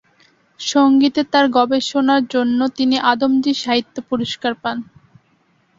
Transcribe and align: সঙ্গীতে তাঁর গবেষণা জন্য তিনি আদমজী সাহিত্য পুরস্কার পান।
সঙ্গীতে 0.59 1.21
তাঁর 1.31 1.45
গবেষণা 1.57 2.15
জন্য 2.33 2.59
তিনি 2.77 2.95
আদমজী 3.11 3.53
সাহিত্য 3.55 3.95
পুরস্কার 4.09 4.53
পান। 4.63 4.77